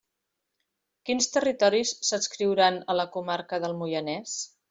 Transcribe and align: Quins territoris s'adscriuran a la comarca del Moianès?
Quins 1.09 1.27
territoris 1.35 1.91
s'adscriuran 2.09 2.81
a 2.93 2.97
la 3.01 3.07
comarca 3.17 3.63
del 3.67 3.79
Moianès? 3.83 4.37